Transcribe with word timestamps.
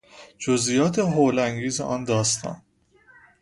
جزئیات 0.39 0.99
هول 0.99 1.39
انگیز 1.39 1.81
آن 1.81 2.03
داستان 2.03 2.61